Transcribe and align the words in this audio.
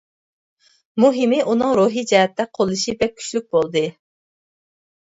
مۇھىمى 1.05 1.43
ئۇنىڭ 1.51 1.75
روھى 1.81 2.05
جەھەتتە 2.13 2.49
قوللىشى 2.59 2.99
بەك 3.05 3.17
كۈچلۈك 3.23 3.49
بولدى. 3.57 3.89